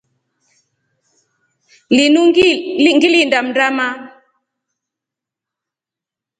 [1.95, 2.21] Linu
[2.95, 3.87] ngilinda mndana.